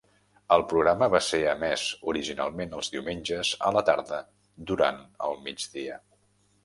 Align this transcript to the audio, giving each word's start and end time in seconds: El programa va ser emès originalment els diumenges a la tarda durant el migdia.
El 0.53 0.61
programa 0.69 1.09
va 1.15 1.19
ser 1.25 1.39
emès 1.51 1.83
originalment 2.13 2.73
els 2.79 2.89
diumenges 2.95 3.53
a 3.69 3.75
la 3.79 3.87
tarda 3.91 4.23
durant 4.73 4.99
el 5.29 5.39
migdia. 5.51 6.01